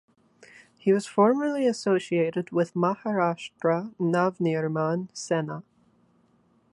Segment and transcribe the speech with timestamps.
[0.79, 5.61] He was formerly associated with Maharashtra Navnirman Sena.